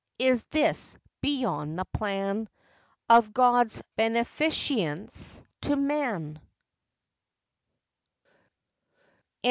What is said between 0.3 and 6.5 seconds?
this beyond the plan Of God's beneficence to man?